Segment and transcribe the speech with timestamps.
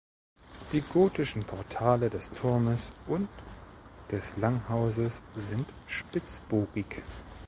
[0.71, 3.29] Die gotischen Portale des Turmes und
[4.11, 7.03] des Langhauses sind spitzbogig.